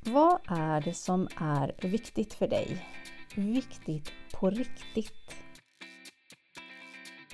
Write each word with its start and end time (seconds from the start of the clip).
Vad 0.00 0.40
är 0.48 0.80
det 0.80 0.94
som 0.94 1.28
är 1.40 1.88
viktigt 1.88 2.34
för 2.34 2.48
dig? 2.48 2.86
Viktigt 3.34 4.12
på 4.34 4.50
riktigt? 4.50 5.36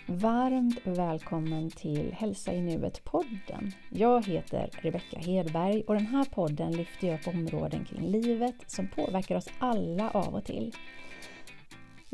Varmt 0.06 0.80
välkommen 0.84 1.70
till 1.70 2.12
Hälsa 2.12 2.52
i 2.52 2.60
nuet-podden. 2.60 3.72
Jag 3.90 4.26
heter 4.26 4.70
Rebecka 4.72 5.18
Hedberg 5.18 5.82
och 5.86 5.94
den 5.94 6.06
här 6.06 6.24
podden 6.24 6.72
lyfter 6.72 7.08
jag 7.08 7.20
upp 7.20 7.28
områden 7.28 7.84
kring 7.84 8.10
livet 8.10 8.56
som 8.66 8.88
påverkar 8.88 9.36
oss 9.36 9.48
alla 9.58 10.10
av 10.10 10.34
och 10.34 10.44
till. 10.44 10.74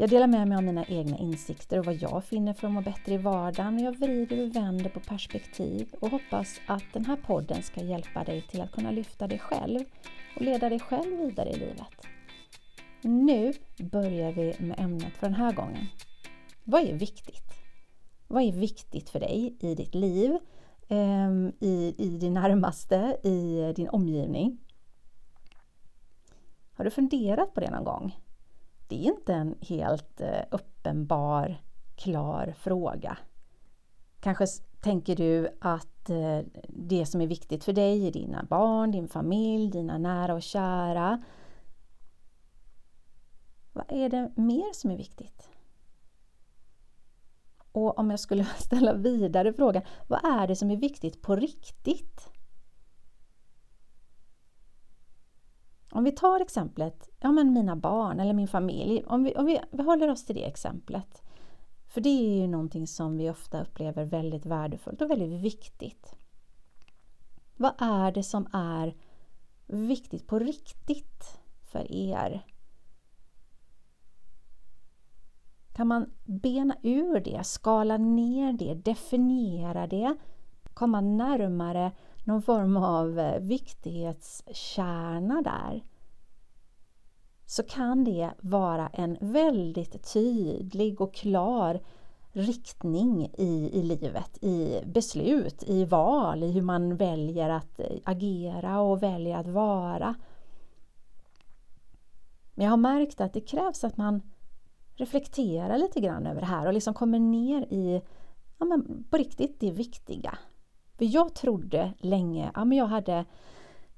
Jag 0.01 0.11
delar 0.11 0.27
med 0.27 0.49
mig 0.49 0.57
av 0.57 0.65
mina 0.65 0.85
egna 0.85 1.19
insikter 1.19 1.79
och 1.79 1.85
vad 1.85 1.95
jag 1.95 2.25
finner 2.25 2.53
för 2.53 2.67
att 2.67 2.73
må 2.73 2.81
bättre 2.81 3.15
i 3.15 3.17
vardagen 3.17 3.75
och 3.75 3.81
jag 3.81 3.99
vrider 3.99 4.43
och 4.43 4.57
vänder 4.57 4.91
på 4.91 5.01
perspektiv 5.01 5.95
och 6.01 6.11
hoppas 6.11 6.61
att 6.67 6.85
den 6.93 7.05
här 7.05 7.17
podden 7.17 7.63
ska 7.63 7.81
hjälpa 7.81 8.25
dig 8.25 8.43
till 8.43 8.61
att 8.61 8.73
kunna 8.73 8.91
lyfta 8.91 9.27
dig 9.27 9.39
själv 9.39 9.81
och 10.37 10.43
leda 10.43 10.69
dig 10.69 10.81
själv 10.81 11.19
vidare 11.19 11.51
i 11.51 11.59
livet. 11.59 12.07
Nu 13.03 13.53
börjar 13.79 14.33
vi 14.33 14.55
med 14.59 14.81
ämnet 14.81 15.17
för 15.17 15.27
den 15.27 15.35
här 15.35 15.53
gången. 15.53 15.87
Vad 16.65 16.83
är 16.83 16.95
viktigt? 16.95 17.53
Vad 18.29 18.43
är 18.43 18.53
viktigt 18.53 19.11
för 19.11 19.21
dig 19.21 19.57
i 19.61 19.75
ditt 19.75 19.95
liv, 19.95 20.39
ehm, 20.89 21.53
i, 21.61 21.95
i 21.99 22.19
din 22.19 22.35
närmaste, 22.35 23.17
i 23.23 23.73
din 23.77 23.89
omgivning? 23.89 24.59
Har 26.73 26.85
du 26.85 26.91
funderat 26.91 27.55
på 27.55 27.61
det 27.61 27.71
någon 27.71 27.85
gång? 27.85 28.15
Det 28.91 28.97
är 28.97 29.13
inte 29.13 29.35
en 29.35 29.55
helt 29.61 30.21
eh, 30.21 30.43
uppenbar, 30.51 31.63
klar 31.97 32.55
fråga. 32.59 33.19
Kanske 34.21 34.47
tänker 34.81 35.17
du 35.17 35.59
att 35.61 36.11
eh, 36.11 36.41
det 36.69 37.07
som 37.07 37.21
är 37.21 37.27
viktigt 37.27 37.65
för 37.65 37.73
dig 37.73 38.07
är 38.07 38.13
dina 38.13 38.45
barn, 38.45 38.91
din 38.91 39.09
familj, 39.09 39.71
dina 39.71 39.99
nära 39.99 40.35
och 40.35 40.43
kära. 40.43 41.23
Vad 43.73 43.85
är 43.89 44.09
det 44.09 44.33
mer 44.37 44.73
som 44.73 44.91
är 44.91 44.97
viktigt? 44.97 45.49
Och 47.73 47.99
om 47.99 48.11
jag 48.11 48.21
skulle 48.21 48.45
ställa 48.59 48.95
vidare 48.95 49.53
frågan, 49.53 49.83
vad 50.09 50.25
är 50.25 50.47
det 50.47 50.57
som 50.57 50.71
är 50.71 50.77
viktigt 50.77 51.23
på 51.23 51.37
riktigt? 51.37 52.30
Om 55.91 56.05
vi 56.05 56.13
tar 56.13 56.41
exemplet, 56.41 57.09
ja 57.21 57.33
men 57.33 57.53
mina 57.53 57.77
barn 57.77 58.21
eller 58.21 58.33
min 58.33 58.49
familj, 58.49 59.05
om 59.07 59.25
vi, 59.25 59.35
om 59.35 59.47
vi, 59.47 59.61
vi 59.71 59.83
håller 59.83 60.09
oss 60.09 60.25
till 60.25 60.35
det 60.35 60.45
exemplet. 60.45 61.23
För 61.89 62.01
det 62.01 62.09
är 62.09 62.41
ju 62.41 62.47
någonting 62.47 62.87
som 62.87 63.17
vi 63.17 63.31
ofta 63.31 63.63
upplever 63.63 64.05
väldigt 64.05 64.47
värdefullt 64.47 65.03
och 65.03 65.11
väldigt 65.11 65.41
viktigt. 65.41 66.15
Vad 67.57 67.73
är 67.79 68.13
det 68.13 68.23
som 68.23 68.49
är 68.53 68.95
viktigt 69.67 70.27
på 70.27 70.39
riktigt 70.39 71.41
för 71.63 71.93
er? 71.93 72.45
Kan 75.73 75.87
man 75.87 76.13
bena 76.25 76.77
ur 76.83 77.21
det, 77.21 77.45
skala 77.45 77.97
ner 77.97 78.53
det, 78.53 78.75
definiera 78.75 79.87
det, 79.87 80.17
komma 80.75 81.01
närmare 81.01 81.93
någon 82.25 82.43
form 82.43 82.77
av 82.77 83.19
eh, 83.19 83.41
viktighetskärna 83.41 85.43
där 85.43 85.85
så 87.47 87.63
kan 87.63 88.05
det 88.05 88.31
vara 88.41 88.89
en 88.89 89.17
väldigt 89.21 90.13
tydlig 90.13 91.01
och 91.01 91.15
klar 91.15 91.81
riktning 92.33 93.31
i, 93.39 93.71
i 93.73 93.83
livet, 93.83 94.45
i 94.45 94.81
beslut, 94.87 95.63
i 95.67 95.85
val, 95.85 96.43
i 96.43 96.53
hur 96.53 96.63
man 96.63 96.97
väljer 96.97 97.51
att 97.51 97.81
eh, 97.81 97.99
agera 98.05 98.81
och 98.81 99.03
väljer 99.03 99.39
att 99.39 99.49
vara. 99.49 100.15
Men 102.55 102.65
jag 102.65 102.71
har 102.71 102.77
märkt 102.77 103.21
att 103.21 103.33
det 103.33 103.41
krävs 103.41 103.85
att 103.85 103.97
man 103.97 104.23
reflekterar 104.95 105.79
lite 105.79 106.01
grann 106.01 106.27
över 106.27 106.41
det 106.41 106.47
här 106.47 106.67
och 106.67 106.73
liksom 106.73 106.95
kommer 106.95 107.19
ner 107.19 107.63
i 107.63 108.03
ja, 108.59 108.65
men 108.65 109.05
på 109.11 109.17
riktigt 109.17 109.61
det 109.61 109.71
viktiga. 109.71 110.39
För 111.01 111.15
jag 111.15 111.35
trodde 111.35 111.93
länge, 111.99 112.51
ja 112.55 112.65
men 112.65 112.79
jag 112.79 112.87
hade, 112.87 113.25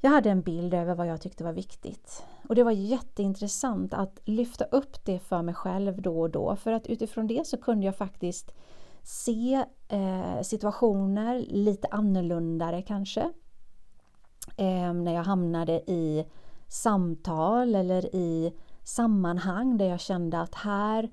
jag 0.01 0.11
hade 0.11 0.31
en 0.31 0.43
bild 0.43 0.75
över 0.75 0.95
vad 0.95 1.07
jag 1.07 1.21
tyckte 1.21 1.45
var 1.45 1.53
viktigt. 1.53 2.25
Och 2.49 2.55
det 2.55 2.63
var 2.63 2.71
jätteintressant 2.71 3.95
att 3.95 4.21
lyfta 4.25 4.65
upp 4.65 5.05
det 5.05 5.19
för 5.19 5.43
mig 5.43 5.55
själv 5.55 6.03
då 6.03 6.21
och 6.21 6.31
då 6.31 6.57
för 6.57 6.73
att 6.73 6.87
utifrån 6.87 7.27
det 7.27 7.47
så 7.47 7.57
kunde 7.57 7.87
jag 7.87 7.97
faktiskt 7.97 8.53
se 9.03 9.65
eh, 9.89 10.43
situationer 10.43 11.45
lite 11.49 11.89
annorlunda 11.91 12.83
kanske. 12.83 13.21
Eh, 14.57 14.93
när 14.93 15.15
jag 15.15 15.25
hamnade 15.25 15.73
i 15.73 16.27
samtal 16.69 17.75
eller 17.75 18.15
i 18.15 18.53
sammanhang 18.83 19.79
där 19.79 19.87
jag 19.87 20.01
kände 20.01 20.41
att 20.41 20.55
här 20.55 21.11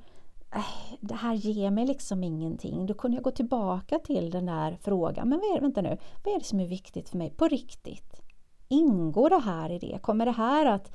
Äh, 0.55 0.97
det 1.01 1.15
här 1.15 1.33
ger 1.33 1.71
mig 1.71 1.85
liksom 1.85 2.23
ingenting. 2.23 2.85
Då 2.85 2.93
kunde 2.93 3.17
jag 3.17 3.23
gå 3.23 3.31
tillbaka 3.31 3.99
till 3.99 4.31
den 4.31 4.45
där 4.45 4.77
frågan. 4.81 5.29
Men 5.29 5.39
vad 5.39 5.57
är, 5.57 5.61
vänta 5.61 5.81
nu, 5.81 5.97
vad 6.23 6.33
är 6.33 6.39
det 6.39 6.45
som 6.45 6.59
är 6.59 6.67
viktigt 6.67 7.09
för 7.09 7.17
mig 7.17 7.29
på 7.29 7.47
riktigt? 7.47 8.21
Ingår 8.67 9.29
det 9.29 9.39
här 9.39 9.69
i 9.69 9.79
det? 9.79 9.99
Kommer 10.01 10.25
det 10.25 10.31
här 10.31 10.65
att 10.65 10.91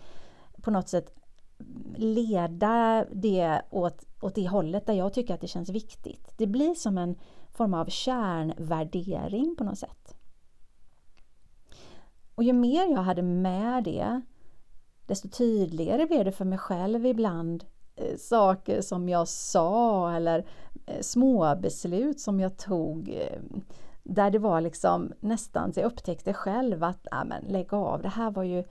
på 0.62 0.70
något 0.70 0.88
sätt 0.88 1.14
leda 1.96 3.04
det 3.12 3.62
åt, 3.70 4.04
åt 4.20 4.34
det 4.34 4.48
hållet 4.48 4.86
där 4.86 4.94
jag 4.94 5.12
tycker 5.12 5.34
att 5.34 5.40
det 5.40 5.48
känns 5.48 5.68
viktigt? 5.68 6.32
Det 6.36 6.46
blir 6.46 6.74
som 6.74 6.98
en 6.98 7.16
form 7.50 7.74
av 7.74 7.86
kärnvärdering 7.86 9.56
på 9.58 9.64
något 9.64 9.78
sätt. 9.78 10.16
Och 12.34 12.44
ju 12.44 12.52
mer 12.52 12.92
jag 12.92 13.02
hade 13.02 13.22
med 13.22 13.84
det, 13.84 14.20
desto 15.06 15.28
tydligare 15.28 16.06
blev 16.06 16.24
det 16.24 16.32
för 16.32 16.44
mig 16.44 16.58
själv 16.58 17.06
ibland 17.06 17.64
Eh, 17.96 18.16
saker 18.16 18.80
som 18.80 19.08
jag 19.08 19.28
sa 19.28 20.12
eller 20.12 20.44
eh, 20.86 21.00
små 21.00 21.56
beslut 21.56 22.20
som 22.20 22.40
jag 22.40 22.56
tog 22.56 23.08
eh, 23.08 23.40
där 24.02 24.30
det 24.30 24.38
var 24.38 24.60
liksom 24.60 25.12
nästan 25.20 25.72
så 25.72 25.80
jag 25.80 25.86
upptäckte 25.86 26.32
själv 26.32 26.84
att 26.84 27.06
nej 27.12 27.24
men 27.26 27.44
lägg 27.44 27.74
av, 27.74 28.02
det 28.02 28.08
här 28.08 28.30
var 28.30 28.42
ju 28.42 28.64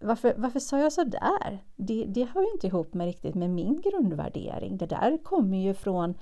varför, 0.00 0.34
varför 0.36 0.60
sa 0.60 0.78
jag 0.78 0.92
så 0.92 1.04
där? 1.04 1.64
Det, 1.76 2.04
det 2.04 2.24
hör 2.24 2.42
ju 2.42 2.50
inte 2.52 2.66
ihop 2.66 2.94
med 2.94 3.06
riktigt 3.06 3.34
med 3.34 3.50
min 3.50 3.80
grundvärdering. 3.80 4.76
Det 4.76 4.86
där 4.86 5.18
kommer 5.24 5.58
ju 5.58 5.74
från 5.74 6.14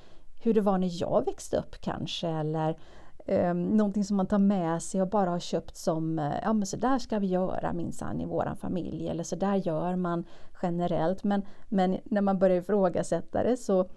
hur 0.42 0.54
det 0.54 0.60
var 0.60 0.78
när 0.78 1.00
jag 1.00 1.24
växte 1.24 1.56
upp 1.56 1.80
kanske 1.80 2.28
eller 2.28 2.78
eh, 3.26 3.54
någonting 3.54 4.04
som 4.04 4.16
man 4.16 4.26
tar 4.26 4.38
med 4.38 4.82
sig 4.82 5.02
och 5.02 5.08
bara 5.08 5.30
har 5.30 5.40
köpt 5.40 5.76
som, 5.76 6.18
eh, 6.18 6.34
ja 6.42 6.52
men 6.52 6.66
så 6.66 6.76
där 6.76 6.98
ska 6.98 7.18
vi 7.18 7.26
göra 7.26 7.72
minsann 7.72 8.20
i 8.20 8.26
våran 8.26 8.56
familj 8.56 9.08
eller 9.08 9.24
så 9.24 9.36
där 9.36 9.54
gör 9.54 9.96
man 9.96 10.24
generellt. 10.62 11.24
Men, 11.24 11.42
men 11.68 11.98
när 12.04 12.20
man 12.20 12.38
börjar 12.38 12.56
ifrågasätta 12.56 13.42
det 13.42 13.56
så, 13.56 13.90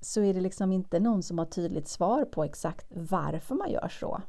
så 0.00 0.22
är 0.22 0.34
det 0.34 0.40
liksom 0.40 0.72
inte 0.72 1.00
någon 1.00 1.22
som 1.22 1.38
har 1.38 1.46
tydligt 1.46 1.88
svar 1.88 2.24
på 2.24 2.44
exakt 2.44 2.86
varför 2.90 3.54
man 3.54 3.70
gör 3.70 3.88
så. 3.88 4.22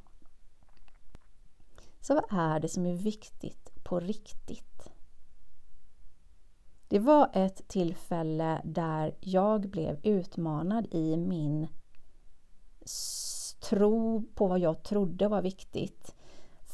Så 2.01 2.15
vad 2.15 2.39
är 2.39 2.59
det 2.59 2.69
som 2.69 2.85
är 2.85 2.95
viktigt 2.95 3.83
på 3.83 3.99
riktigt? 3.99 4.91
Det 6.87 6.99
var 6.99 7.29
ett 7.33 7.67
tillfälle 7.67 8.61
där 8.63 9.15
jag 9.19 9.69
blev 9.69 9.99
utmanad 10.03 10.87
i 10.91 11.17
min 11.17 11.67
tro 13.61 14.23
på 14.35 14.47
vad 14.47 14.59
jag 14.59 14.83
trodde 14.83 15.27
var 15.27 15.41
viktigt. 15.41 16.15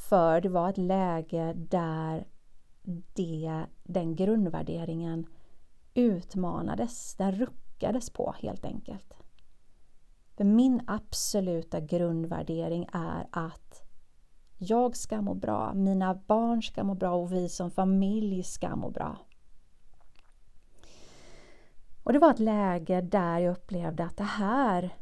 För 0.10 0.42
det 0.42 0.50
var 0.50 0.70
ett 0.70 0.78
läge 0.78 1.54
där 1.54 2.28
det, 3.14 3.66
den 3.84 4.16
grundvärderingen 4.16 5.26
utmanades, 5.94 7.16
den 7.16 7.32
ruckades 7.32 8.10
på 8.10 8.36
helt 8.40 8.66
enkelt. 8.66 9.14
För 10.38 10.44
min 10.44 10.82
absoluta 10.88 11.80
grundvärdering 11.80 12.90
är 12.94 13.28
att 13.32 13.84
jag 14.58 14.96
ska 14.96 15.22
må 15.22 15.34
bra, 15.34 15.74
mina 15.74 16.16
barn 16.16 16.64
ska 16.64 16.84
må 16.84 16.94
bra 16.94 17.16
och 17.16 17.32
vi 17.32 17.50
som 17.50 17.72
familj 17.72 18.44
ska 18.44 18.76
må 18.76 18.90
bra. 18.90 19.18
Och 22.04 22.14
det 22.14 22.20
var 22.20 22.32
ett 22.32 22.40
läge 22.40 23.02
där 23.02 23.40
jag 23.40 23.52
upplevde 23.52 24.04
att 24.06 24.18
det 24.18 24.24
här 24.24 24.96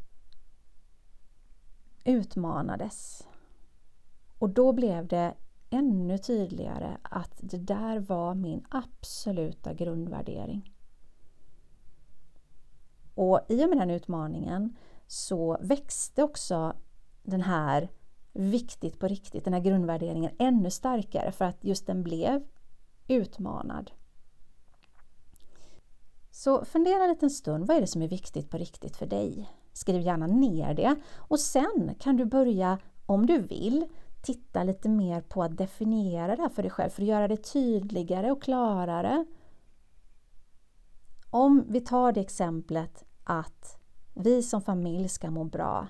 utmanades. 2.06 3.28
Och 4.38 4.50
då 4.50 4.72
blev 4.72 5.06
det 5.06 5.34
ännu 5.70 6.18
tydligare 6.18 6.96
att 7.02 7.38
det 7.40 7.58
där 7.58 7.98
var 7.98 8.34
min 8.34 8.64
absoluta 8.68 9.74
grundvärdering. 9.74 10.72
Och 13.14 13.40
i 13.48 13.64
och 13.64 13.68
med 13.68 13.78
den 13.78 13.90
utmaningen 13.90 14.76
så 15.06 15.58
växte 15.60 16.22
också 16.22 16.72
den 17.22 17.40
här 17.40 17.88
viktigt 18.32 18.98
på 18.98 19.08
riktigt, 19.08 19.44
den 19.44 19.52
här 19.52 19.60
grundvärderingen 19.60 20.30
ännu 20.38 20.70
starkare 20.70 21.32
för 21.32 21.44
att 21.44 21.64
just 21.64 21.86
den 21.86 22.02
blev 22.02 22.44
utmanad. 23.08 23.90
Så 26.30 26.64
fundera 26.64 27.02
en 27.02 27.10
liten 27.10 27.30
stund, 27.30 27.66
vad 27.66 27.76
är 27.76 27.80
det 27.80 27.86
som 27.86 28.02
är 28.02 28.08
viktigt 28.08 28.50
på 28.50 28.58
riktigt 28.58 28.96
för 28.96 29.06
dig? 29.06 29.50
Skriv 29.76 30.00
gärna 30.00 30.26
ner 30.26 30.74
det 30.74 30.96
och 31.16 31.40
sen 31.40 31.94
kan 31.98 32.16
du 32.16 32.24
börja, 32.24 32.78
om 33.06 33.26
du 33.26 33.38
vill, 33.38 33.86
titta 34.22 34.64
lite 34.64 34.88
mer 34.88 35.20
på 35.20 35.42
att 35.42 35.56
definiera 35.56 36.36
det 36.36 36.42
här 36.42 36.48
för 36.48 36.62
dig 36.62 36.70
själv, 36.70 36.90
för 36.90 37.02
att 37.02 37.08
göra 37.08 37.28
det 37.28 37.36
tydligare 37.36 38.32
och 38.32 38.42
klarare. 38.42 39.24
Om 41.30 41.64
vi 41.68 41.80
tar 41.80 42.12
det 42.12 42.20
exemplet 42.20 43.04
att 43.24 43.78
vi 44.14 44.42
som 44.42 44.60
familj 44.60 45.08
ska 45.08 45.30
må 45.30 45.44
bra. 45.44 45.86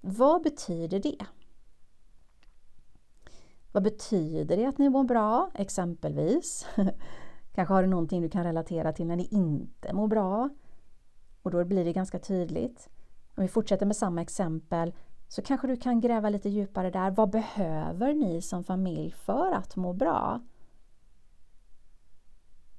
Vad 0.00 0.42
betyder 0.42 1.00
det? 1.00 1.26
Vad 3.72 3.82
betyder 3.82 4.56
det 4.56 4.66
att 4.66 4.78
ni 4.78 4.88
mår 4.88 5.04
bra, 5.04 5.50
exempelvis? 5.54 6.66
Kanske 7.54 7.74
har 7.74 7.82
du 7.82 7.88
någonting 7.88 8.22
du 8.22 8.28
kan 8.28 8.44
relatera 8.44 8.92
till 8.92 9.06
när 9.06 9.16
ni 9.16 9.28
inte 9.30 9.92
mår 9.92 10.08
bra. 10.08 10.50
Och 11.46 11.52
då 11.52 11.64
blir 11.64 11.84
det 11.84 11.92
ganska 11.92 12.18
tydligt. 12.18 12.88
Om 13.36 13.42
vi 13.42 13.48
fortsätter 13.48 13.86
med 13.86 13.96
samma 13.96 14.22
exempel 14.22 14.92
så 15.28 15.42
kanske 15.42 15.66
du 15.66 15.76
kan 15.76 16.00
gräva 16.00 16.28
lite 16.28 16.48
djupare 16.48 16.90
där. 16.90 17.10
Vad 17.10 17.30
behöver 17.30 18.14
ni 18.14 18.42
som 18.42 18.64
familj 18.64 19.10
för 19.10 19.52
att 19.52 19.76
må 19.76 19.92
bra? 19.92 20.40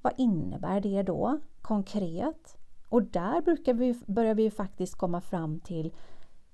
Vad 0.02 0.14
innebär 0.18 0.82
det 0.82 1.04
då 1.04 1.40
konkret? 1.62 2.58
Och 2.90 3.04
där 3.04 3.42
brukar 3.42 3.74
vi, 3.74 4.00
börjar 4.06 4.36
vi 4.36 4.44
ju 4.44 4.52
faktiskt 4.52 4.96
komma 4.96 5.22
fram 5.22 5.60
till 5.60 5.94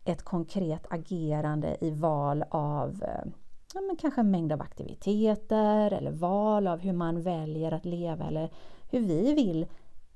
ett 0.06 0.24
konkret 0.24 0.86
agerande 0.90 1.78
i 1.82 1.92
val 1.92 2.44
av 2.50 3.04
eh, 3.04 3.32
ja, 3.74 3.82
men 3.82 3.96
kanske 3.96 4.22
en 4.22 4.32
mängd 4.32 4.52
av 4.52 4.62
aktiviteter 4.62 5.94
eller 5.94 6.12
val 6.12 6.68
av 6.68 6.80
hur 6.80 6.94
man 6.94 7.22
väljer 7.22 7.72
att 7.72 7.86
leva 7.86 8.28
eller 8.28 8.50
hur 8.90 9.00
vi 9.00 9.34
vill 9.34 9.66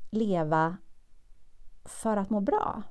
leva 0.09 0.77
för 1.87 2.17
att 2.17 2.29
må 2.29 2.39
bra. 2.39 2.83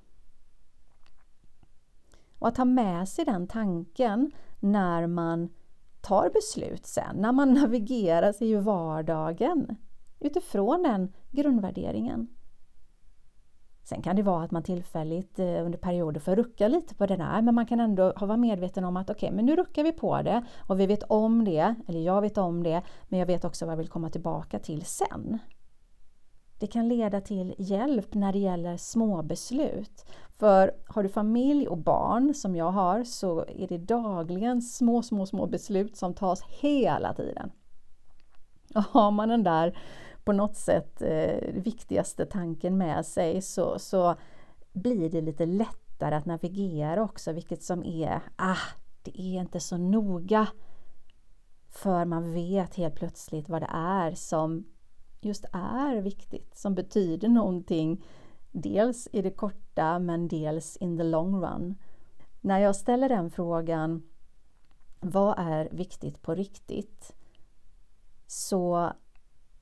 Och 2.38 2.48
att 2.48 2.56
ha 2.56 2.64
med 2.64 3.08
sig 3.08 3.24
den 3.24 3.46
tanken 3.46 4.30
när 4.60 5.06
man 5.06 5.48
tar 6.00 6.30
beslut 6.30 6.86
sen, 6.86 7.16
när 7.16 7.32
man 7.32 7.54
navigerar 7.60 8.32
sig 8.32 8.50
i 8.50 8.56
vardagen 8.56 9.76
utifrån 10.20 10.82
den 10.82 11.12
grundvärderingen. 11.30 12.28
Sen 13.88 14.02
kan 14.02 14.16
det 14.16 14.22
vara 14.22 14.44
att 14.44 14.50
man 14.50 14.62
tillfälligt 14.62 15.38
eh, 15.38 15.64
under 15.64 15.78
perioder 15.78 16.20
får 16.20 16.36
rucka 16.36 16.68
lite 16.68 16.94
på 16.94 17.06
det 17.06 17.16
där 17.16 17.42
men 17.42 17.54
man 17.54 17.66
kan 17.66 17.80
ändå 17.80 18.12
vara 18.20 18.36
medveten 18.36 18.84
om 18.84 18.96
att 18.96 19.10
okej, 19.10 19.26
okay, 19.26 19.36
men 19.36 19.46
nu 19.46 19.56
ruckar 19.56 19.84
vi 19.84 19.92
på 19.92 20.22
det 20.22 20.44
och 20.58 20.80
vi 20.80 20.86
vet 20.86 21.02
om 21.02 21.44
det, 21.44 21.74
eller 21.88 22.00
jag 22.00 22.20
vet 22.20 22.38
om 22.38 22.62
det, 22.62 22.82
men 23.08 23.18
jag 23.18 23.26
vet 23.26 23.44
också 23.44 23.64
vad 23.64 23.72
jag 23.72 23.76
vill 23.76 23.88
komma 23.88 24.10
tillbaka 24.10 24.58
till 24.58 24.84
sen. 24.84 25.38
Det 26.58 26.66
kan 26.66 26.88
leda 26.88 27.20
till 27.20 27.54
hjälp 27.58 28.14
när 28.14 28.32
det 28.32 28.38
gäller 28.38 28.76
små 28.76 29.22
beslut. 29.22 30.04
För 30.38 30.72
har 30.86 31.02
du 31.02 31.08
familj 31.08 31.68
och 31.68 31.78
barn 31.78 32.34
som 32.34 32.56
jag 32.56 32.70
har 32.70 33.04
så 33.04 33.44
är 33.48 33.68
det 33.68 33.78
dagligen 33.78 34.62
små, 34.62 35.02
små, 35.02 35.26
små 35.26 35.46
beslut 35.46 35.96
som 35.96 36.14
tas 36.14 36.42
hela 36.42 37.14
tiden. 37.14 37.50
Och 38.74 38.82
har 38.82 39.10
man 39.10 39.28
den 39.28 39.42
där 39.42 39.78
på 40.24 40.32
något 40.32 40.56
sätt 40.56 41.02
eh, 41.02 41.52
viktigaste 41.52 42.26
tanken 42.26 42.78
med 42.78 43.06
sig 43.06 43.42
så, 43.42 43.78
så 43.78 44.14
blir 44.72 45.10
det 45.10 45.20
lite 45.20 45.46
lättare 45.46 46.14
att 46.14 46.26
navigera 46.26 47.02
också 47.02 47.32
vilket 47.32 47.62
som 47.62 47.84
är, 47.84 48.20
ah, 48.36 48.56
det 49.02 49.20
är 49.20 49.40
inte 49.40 49.60
så 49.60 49.76
noga. 49.76 50.46
För 51.68 52.04
man 52.04 52.32
vet 52.32 52.74
helt 52.74 52.94
plötsligt 52.94 53.48
vad 53.48 53.62
det 53.62 53.70
är 53.72 54.14
som 54.14 54.64
just 55.20 55.44
är 55.52 55.96
viktigt, 55.96 56.56
som 56.56 56.74
betyder 56.74 57.28
någonting. 57.28 58.04
Dels 58.52 59.08
i 59.12 59.22
det 59.22 59.30
korta 59.30 59.98
men 59.98 60.28
dels 60.28 60.76
in 60.76 60.96
the 60.96 61.04
long 61.04 61.42
run. 61.42 61.74
När 62.40 62.58
jag 62.58 62.76
ställer 62.76 63.08
den 63.08 63.30
frågan, 63.30 64.02
vad 65.00 65.34
är 65.38 65.68
viktigt 65.72 66.22
på 66.22 66.34
riktigt? 66.34 67.14
Så 68.26 68.76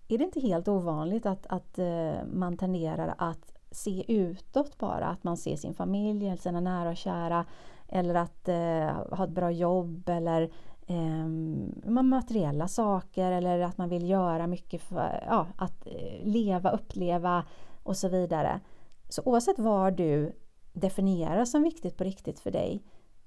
är 0.09 0.19
det 0.19 0.25
inte 0.25 0.41
helt 0.41 0.69
ovanligt 0.69 1.27
att, 1.27 1.47
att 1.47 1.79
eh, 1.79 2.25
man 2.33 2.57
tenderar 2.57 3.15
att 3.19 3.53
se 3.71 4.13
utåt 4.13 4.79
bara, 4.79 5.07
att 5.07 5.25
man 5.25 5.37
ser 5.37 5.57
sin 5.57 5.75
familj, 5.75 6.27
eller 6.27 6.37
sina 6.37 6.61
nära 6.61 6.91
och 6.91 6.97
kära, 6.97 7.45
eller 7.89 8.15
att 8.15 8.49
eh, 8.49 9.17
ha 9.17 9.25
ett 9.25 9.31
bra 9.31 9.51
jobb 9.51 10.09
eller 10.09 10.51
Ehm, 10.87 11.73
um, 11.85 12.09
materiella 12.09 12.69
saker 12.69 13.33
eller 13.33 13.61
att 13.61 13.79
man 13.79 13.89
vill 13.89 14.09
göra 14.09 14.47
mycket 14.47 14.83
för 14.83 15.25
ja, 15.27 15.47
att 15.57 15.87
eh, 15.87 16.27
leva, 16.27 16.71
uppleva 16.71 17.45
och 17.83 17.97
så 17.97 18.09
vidare. 18.09 18.61
Så 19.09 19.23
oavsett 19.25 19.59
vad 19.59 19.97
du 19.97 20.33
definierar 20.73 21.45
som 21.45 21.63
viktigt 21.63 21.97
på 21.97 22.05
riktigt 22.05 22.41
för 22.41 22.51
dig, 22.51 22.83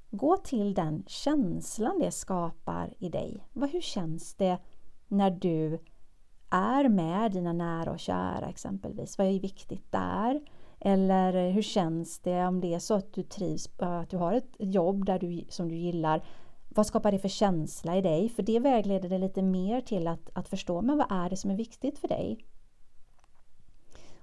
gå 0.09 0.37
till 0.37 0.73
den 0.73 1.03
känslan 1.07 1.99
det 1.99 2.11
skapar 2.11 2.93
i 2.99 3.09
dig. 3.09 3.47
Hur 3.53 3.81
känns 3.81 4.33
det 4.33 4.57
när 5.07 5.31
du 5.31 5.79
är 6.49 6.89
med 6.89 7.31
dina 7.31 7.53
nära 7.53 7.91
och 7.91 7.99
kära 7.99 8.49
exempelvis. 8.49 9.17
Vad 9.17 9.27
är 9.27 9.39
viktigt 9.39 9.91
där? 9.91 10.41
Eller 10.79 11.51
hur 11.51 11.61
känns 11.61 12.19
det 12.19 12.45
om 12.45 12.61
det 12.61 12.73
är 12.73 12.79
så 12.79 12.93
att 12.93 13.13
du 13.13 13.23
trivs, 13.23 13.79
eh, 13.79 13.99
att 13.99 14.09
du 14.09 14.17
har 14.17 14.33
ett 14.33 14.55
jobb 14.59 15.05
där 15.05 15.19
du, 15.19 15.45
som 15.49 15.69
du 15.69 15.75
gillar? 15.75 16.23
Vad 16.69 16.85
skapar 16.85 17.11
det 17.11 17.19
för 17.19 17.27
känsla 17.27 17.97
i 17.97 18.01
dig? 18.01 18.29
För 18.29 18.43
det 18.43 18.59
vägleder 18.59 19.09
dig 19.09 19.19
lite 19.19 19.41
mer 19.41 19.81
till 19.81 20.07
att, 20.07 20.29
att 20.33 20.47
förstå, 20.47 20.81
men 20.81 20.97
vad 20.97 21.11
är 21.11 21.29
det 21.29 21.37
som 21.37 21.51
är 21.51 21.55
viktigt 21.55 21.99
för 21.99 22.07
dig? 22.07 22.45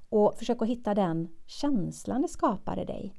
Och 0.09 0.35
försök 0.39 0.63
att 0.63 0.69
hitta 0.69 0.95
den 0.95 1.29
känslan 1.47 2.23
det 2.23 2.29
skapar 2.29 2.79
i 2.79 2.85
dig. 2.85 3.15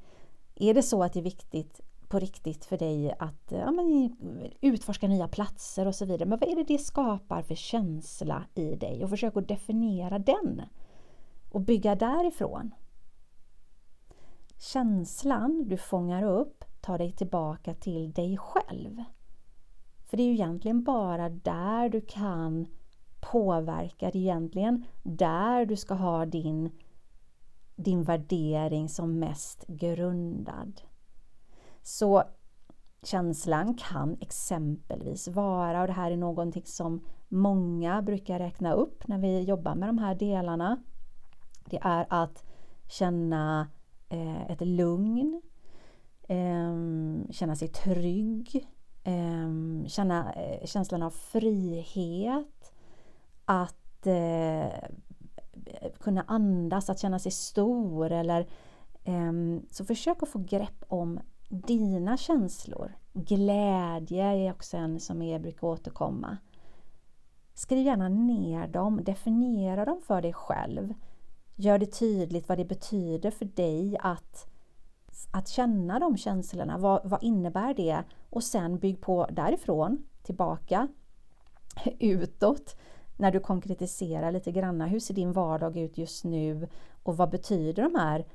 Är 0.56 0.74
det 0.74 0.84
så 0.84 1.04
att 1.04 1.14
det 1.14 1.20
är 1.20 1.24
viktigt 1.24 1.82
på 2.08 2.20
riktigt 2.20 2.66
för 2.66 2.78
dig 2.78 3.16
att 3.20 3.52
ja, 3.52 3.72
men, 3.72 4.16
utforska 4.62 5.08
nya 5.08 5.28
platser 5.28 5.88
och 5.88 5.96
så 5.96 6.06
vidare. 6.06 6.30
Men 6.30 6.40
vad 6.40 6.50
är 6.50 6.56
det 6.56 6.64
det 6.64 6.78
skapar 6.78 7.42
för 7.42 7.56
känsla 7.56 8.44
i 8.56 8.76
dig? 8.76 9.04
Och 9.04 9.10
försök 9.10 9.38
att 9.38 9.48
definiera 9.48 10.20
den 10.20 10.62
och 11.52 11.62
bygga 11.62 11.96
därifrån. 11.96 12.72
Känslan 14.58 15.68
du 15.68 15.78
fångar 15.78 16.24
upp 16.24 16.64
ta 16.86 16.98
dig 16.98 17.12
tillbaka 17.12 17.74
till 17.74 18.14
dig 18.14 18.38
själv. 18.38 19.04
För 20.06 20.18
det 20.18 20.24
är 20.24 20.28
ju 20.28 20.34
egentligen 20.34 20.84
bara 20.84 21.30
där 21.30 21.90
du 21.90 22.02
kan 22.02 22.68
påverka, 23.32 24.12
det 24.12 24.18
är 24.18 24.22
egentligen 24.22 24.86
där 25.04 25.66
du 25.66 25.76
ska 25.76 25.94
ha 25.94 26.26
din, 26.26 26.72
din 27.76 28.04
värdering 28.04 28.90
som 28.90 29.20
mest 29.20 29.66
grundad. 29.68 30.82
Så 31.82 32.24
känslan 33.04 33.78
kan 33.78 34.18
exempelvis 34.22 35.28
vara, 35.28 35.82
och 35.82 35.88
det 35.88 35.94
här 35.94 36.12
är 36.12 36.18
någonting 36.18 36.66
som 36.66 37.06
många 37.28 38.02
brukar 38.02 38.40
räkna 38.40 38.74
upp 38.74 39.08
när 39.08 39.18
vi 39.18 39.42
jobbar 39.42 39.76
med 39.76 39.90
de 39.90 39.98
här 39.98 40.16
delarna. 40.16 40.84
Det 41.70 41.80
är 41.82 42.06
att 42.10 42.44
känna 42.88 43.68
eh, 44.10 44.52
ett 44.52 44.62
lugn, 44.62 45.42
Ehm, 46.28 47.28
känna 47.32 47.56
sig 47.56 47.68
trygg, 47.68 48.68
ehm, 49.04 49.86
känna 49.88 50.34
eh, 50.34 50.66
känslan 50.66 51.04
av 51.04 51.10
frihet, 51.10 52.74
att 53.46 54.08
eh, 54.08 54.74
kunna 56.00 56.24
andas, 56.28 56.90
att 56.90 57.00
känna 57.00 57.20
sig 57.20 57.32
stor 57.32 58.12
eller 58.12 58.48
ehm, 59.04 59.66
så 59.72 59.86
försök 59.86 60.24
att 60.24 60.30
få 60.30 60.40
grepp 60.40 60.84
om 60.88 61.20
dina 61.50 62.18
känslor. 62.18 62.92
Glädje 63.14 64.24
är 64.24 64.52
också 64.52 64.78
en 64.78 65.00
som 65.00 65.22
är, 65.22 65.40
brukar 65.40 65.68
återkomma. 65.68 66.38
Skriv 67.54 67.86
gärna 67.86 68.10
ner 68.10 68.68
dem, 68.68 69.04
definiera 69.04 69.86
dem 69.86 70.02
för 70.08 70.22
dig 70.22 70.34
själv. 70.34 70.94
Gör 71.56 71.78
det 71.78 71.86
tydligt 71.86 72.50
vad 72.50 72.58
det 72.58 72.66
betyder 72.66 73.32
för 73.32 73.46
dig 73.46 73.98
att, 74.00 74.55
att 75.32 75.48
känna 75.48 76.00
de 76.00 76.18
känslorna. 76.18 76.78
Vad, 76.78 77.10
vad 77.10 77.24
innebär 77.24 77.74
det? 77.74 78.04
Och 78.30 78.44
sen 78.44 78.80
bygg 78.80 79.02
på 79.02 79.28
därifrån, 79.32 80.04
tillbaka, 80.24 80.88
utåt. 82.00 82.76
När 83.18 83.32
du 83.32 83.40
konkretiserar 83.40 84.32
lite 84.32 84.52
grann. 84.52 84.82
Hur 84.82 85.00
ser 85.00 85.14
din 85.14 85.32
vardag 85.32 85.78
ut 85.78 85.98
just 85.98 86.24
nu? 86.24 86.68
Och 87.04 87.18
vad 87.18 87.30
betyder 87.30 87.84
de 87.84 87.96
här 87.96 88.26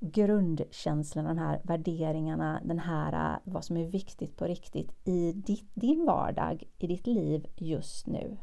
grundkänslorna, 0.00 1.28
de 1.28 1.38
här 1.38 1.60
värderingarna, 1.64 2.60
den 2.64 2.78
här 2.78 3.32
eh, 3.32 3.38
vad 3.44 3.64
som 3.64 3.76
är 3.76 3.86
viktigt 3.86 4.36
på 4.36 4.44
riktigt 4.44 5.08
i 5.08 5.32
ditt, 5.32 5.70
din 5.74 6.06
vardag, 6.06 6.64
i 6.78 6.86
ditt 6.86 7.06
liv 7.06 7.46
just 7.56 8.06
nu. 8.06 8.36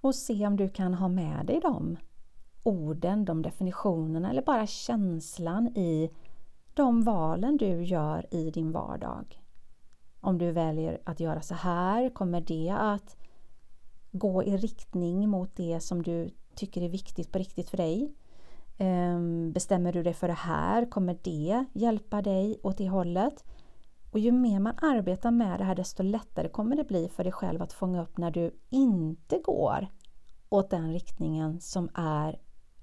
Och 0.00 0.14
se 0.14 0.46
om 0.46 0.56
du 0.56 0.68
kan 0.68 0.94
ha 0.94 1.08
med 1.08 1.46
dig 1.46 1.60
dem 1.60 1.96
orden, 2.62 3.24
de 3.24 3.42
definitionerna 3.42 4.30
eller 4.30 4.42
bara 4.42 4.66
känslan 4.66 5.68
i 5.68 6.10
de 6.74 7.02
valen 7.02 7.56
du 7.56 7.84
gör 7.84 8.34
i 8.34 8.50
din 8.50 8.72
vardag. 8.72 9.42
Om 10.20 10.38
du 10.38 10.52
väljer 10.52 11.00
att 11.04 11.20
göra 11.20 11.42
så 11.42 11.54
här, 11.54 12.10
kommer 12.10 12.40
det 12.40 12.74
att 12.78 13.16
gå 14.12 14.42
i 14.42 14.56
riktning 14.56 15.28
mot 15.28 15.56
det 15.56 15.80
som 15.80 16.02
du 16.02 16.30
tycker 16.54 16.82
är 16.82 16.88
viktigt 16.88 17.32
på 17.32 17.38
riktigt 17.38 17.70
för 17.70 17.76
dig? 17.76 18.14
Ehm, 18.78 19.52
bestämmer 19.52 19.92
du 19.92 20.02
dig 20.02 20.14
för 20.14 20.28
det 20.28 20.34
här, 20.34 20.90
kommer 20.90 21.18
det 21.22 21.64
hjälpa 21.72 22.22
dig 22.22 22.60
åt 22.62 22.78
det 22.78 22.88
hållet? 22.88 23.44
Och 24.10 24.18
ju 24.18 24.32
mer 24.32 24.60
man 24.60 24.74
arbetar 24.82 25.30
med 25.30 25.60
det 25.60 25.64
här 25.64 25.74
desto 25.74 26.02
lättare 26.02 26.48
kommer 26.48 26.76
det 26.76 26.84
bli 26.84 27.08
för 27.08 27.24
dig 27.24 27.32
själv 27.32 27.62
att 27.62 27.72
fånga 27.72 28.02
upp 28.02 28.18
när 28.18 28.30
du 28.30 28.50
inte 28.70 29.38
går 29.38 29.88
åt 30.48 30.70
den 30.70 30.92
riktningen 30.92 31.60
som 31.60 31.88
är 31.94 32.38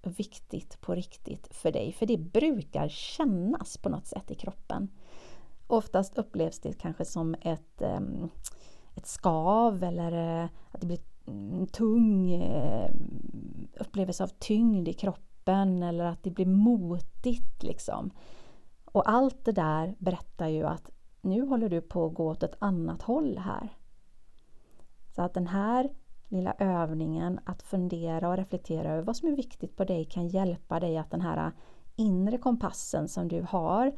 viktigt 0.07 0.81
på 0.81 0.95
riktigt 0.95 1.47
för 1.51 1.71
dig. 1.71 1.91
För 1.91 2.05
det 2.05 2.17
brukar 2.17 2.87
kännas 2.87 3.77
på 3.77 3.89
något 3.89 4.07
sätt 4.07 4.31
i 4.31 4.35
kroppen. 4.35 4.89
Oftast 5.67 6.17
upplevs 6.17 6.59
det 6.59 6.73
kanske 6.73 7.05
som 7.05 7.35
ett, 7.41 7.81
ehm, 7.81 8.29
ett 8.95 9.07
skav 9.07 9.83
eller 9.83 10.41
eh, 10.43 10.49
att 10.71 10.81
det 10.81 10.87
blir 10.87 10.99
en 11.25 11.67
tung 11.67 12.31
eh, 12.31 12.91
upplevelse 13.79 14.23
av 14.23 14.27
tyngd 14.27 14.87
i 14.87 14.93
kroppen 14.93 15.83
eller 15.83 16.05
att 16.05 16.23
det 16.23 16.31
blir 16.31 16.45
motigt 16.45 17.63
liksom. 17.63 18.11
Och 18.85 19.09
allt 19.09 19.45
det 19.45 19.51
där 19.51 19.95
berättar 19.99 20.47
ju 20.47 20.63
att 20.63 20.91
nu 21.21 21.47
håller 21.47 21.69
du 21.69 21.81
på 21.81 22.05
att 22.05 22.13
gå 22.13 22.29
åt 22.29 22.43
ett 22.43 22.55
annat 22.59 23.01
håll 23.01 23.37
här. 23.37 23.69
Så 25.15 25.21
att 25.21 25.33
den 25.33 25.47
här 25.47 25.89
lilla 26.27 26.53
övningen 26.59 27.39
att 27.45 27.61
fundera 27.61 28.29
och 28.29 28.37
reflektera 28.37 28.91
över 28.91 29.03
vad 29.03 29.17
som 29.17 29.29
är 29.29 29.35
viktigt 29.35 29.75
på 29.75 29.83
dig 29.83 30.05
kan 30.05 30.27
hjälpa 30.27 30.79
dig 30.79 30.97
att 30.97 31.11
den 31.11 31.21
här 31.21 31.51
inre 31.95 32.37
kompassen 32.37 33.07
som 33.07 33.27
du 33.27 33.45
har 33.49 33.93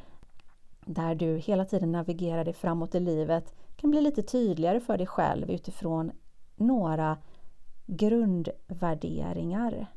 där 0.85 1.15
du 1.15 1.37
hela 1.37 1.65
tiden 1.65 1.91
navigerar 1.91 2.45
dig 2.45 2.53
framåt 2.53 2.95
i 2.95 2.99
livet 2.99 3.55
kan 3.75 3.91
bli 3.91 4.01
lite 4.01 4.23
tydligare 4.23 4.79
för 4.79 4.97
dig 4.97 5.07
själv 5.07 5.51
utifrån 5.51 6.11
några 6.55 7.17
grundvärderingar. 7.85 9.87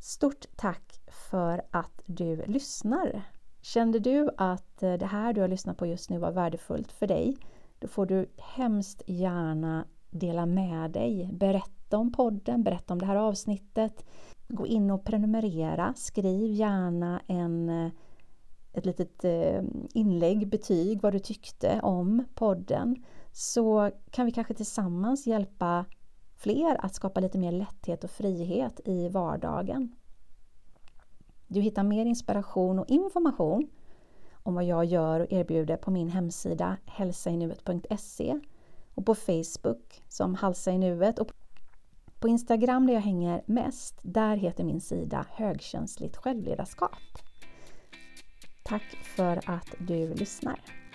Stort 0.00 0.46
tack 0.56 1.00
för 1.30 1.62
att 1.70 2.02
du 2.06 2.44
lyssnar! 2.46 3.22
Kände 3.60 3.98
du 3.98 4.30
att 4.36 4.78
det 4.78 5.06
här 5.06 5.32
du 5.32 5.40
har 5.40 5.48
lyssnat 5.48 5.76
på 5.76 5.86
just 5.86 6.10
nu 6.10 6.18
var 6.18 6.32
värdefullt 6.32 6.92
för 6.92 7.06
dig? 7.06 7.36
Då 7.78 7.88
får 7.88 8.06
du 8.06 8.30
hemskt 8.36 9.02
gärna 9.06 9.86
dela 10.10 10.46
med 10.46 10.90
dig. 10.90 11.28
Berätta 11.32 11.98
om 11.98 12.12
podden, 12.12 12.62
berätta 12.62 12.92
om 12.92 12.98
det 12.98 13.06
här 13.06 13.16
avsnittet. 13.16 14.04
Gå 14.48 14.66
in 14.66 14.90
och 14.90 15.04
prenumerera. 15.04 15.94
Skriv 15.96 16.52
gärna 16.52 17.22
en, 17.26 17.68
eh, 17.68 17.90
ett 18.72 18.86
litet 18.86 19.24
eh, 19.24 19.62
inlägg, 19.94 20.48
betyg, 20.48 21.02
vad 21.02 21.12
du 21.12 21.18
tyckte 21.18 21.80
om 21.82 22.24
podden. 22.34 23.04
Så 23.32 23.90
kan 24.10 24.26
vi 24.26 24.32
kanske 24.32 24.54
tillsammans 24.54 25.26
hjälpa 25.26 25.84
fler 26.36 26.84
att 26.84 26.94
skapa 26.94 27.20
lite 27.20 27.38
mer 27.38 27.52
lätthet 27.52 28.04
och 28.04 28.10
frihet 28.10 28.80
i 28.84 29.08
vardagen. 29.08 29.94
Du 31.46 31.60
hittar 31.60 31.82
mer 31.82 32.06
inspiration 32.06 32.78
och 32.78 32.88
information 32.88 33.70
om 34.42 34.54
vad 34.54 34.64
jag 34.64 34.84
gör 34.84 35.20
och 35.20 35.32
erbjuder 35.32 35.76
på 35.76 35.90
min 35.90 36.08
hemsida 36.08 36.76
hälsainuet.se 36.86 38.40
och 38.98 39.06
på 39.06 39.14
Facebook 39.14 40.02
som 40.08 40.34
Halsa 40.34 40.72
i 40.72 40.78
nuet 40.78 41.18
och 41.18 41.32
på 42.20 42.28
Instagram 42.28 42.86
där 42.86 42.94
jag 42.94 43.00
hänger 43.00 43.42
mest, 43.46 43.98
där 44.02 44.36
heter 44.36 44.64
min 44.64 44.80
sida 44.80 45.26
Högkänsligt 45.30 46.16
självledarskap. 46.16 46.98
Tack 48.62 48.82
för 49.02 49.50
att 49.50 49.74
du 49.78 50.14
lyssnar! 50.14 50.87